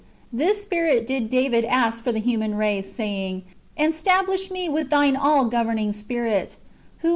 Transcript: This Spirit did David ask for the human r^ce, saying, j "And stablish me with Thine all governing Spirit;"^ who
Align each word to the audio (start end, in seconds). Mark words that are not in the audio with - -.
This 0.33 0.59
Spirit 0.59 1.05
did 1.05 1.29
David 1.29 1.63
ask 1.63 2.03
for 2.03 2.11
the 2.11 2.17
human 2.19 2.55
r^ce, 2.55 2.85
saying, 2.85 3.41
j 3.41 3.53
"And 3.77 3.93
stablish 3.93 4.49
me 4.49 4.67
with 4.67 4.89
Thine 4.89 5.15
all 5.15 5.45
governing 5.45 5.93
Spirit;"^ 5.93 6.55
who 7.03 7.09